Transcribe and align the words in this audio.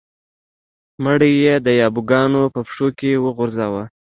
مړی 1.03 1.31
یې 1.43 1.55
د 1.65 1.67
یابو 1.81 2.01
ګانو 2.09 2.41
په 2.53 2.59
پښو 2.67 2.87
کې 2.99 3.11
وغورځاوه. 3.25 3.83